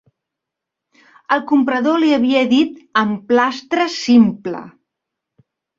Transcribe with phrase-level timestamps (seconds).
[1.35, 4.69] El comprador li havia dit «emplastre simple»